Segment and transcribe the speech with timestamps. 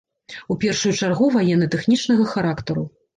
[0.53, 2.87] У першую чаргу, ваенна-тэхнічнага характару.